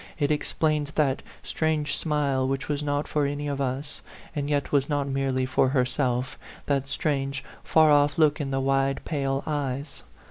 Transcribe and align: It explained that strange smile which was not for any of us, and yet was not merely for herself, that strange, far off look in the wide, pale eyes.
It 0.17 0.31
explained 0.31 0.93
that 0.95 1.21
strange 1.43 1.95
smile 1.95 2.47
which 2.47 2.67
was 2.67 2.81
not 2.81 3.07
for 3.07 3.27
any 3.27 3.47
of 3.47 3.61
us, 3.61 4.01
and 4.35 4.49
yet 4.49 4.71
was 4.71 4.89
not 4.89 5.07
merely 5.07 5.45
for 5.45 5.69
herself, 5.69 6.39
that 6.65 6.87
strange, 6.89 7.43
far 7.63 7.91
off 7.91 8.17
look 8.17 8.41
in 8.41 8.49
the 8.49 8.59
wide, 8.61 9.05
pale 9.05 9.43
eyes. 9.45 10.01